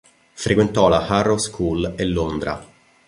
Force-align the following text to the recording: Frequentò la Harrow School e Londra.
Frequentò 0.33 0.87
la 0.89 1.05
Harrow 1.05 1.37
School 1.37 1.93
e 1.95 2.05
Londra. 2.05 2.65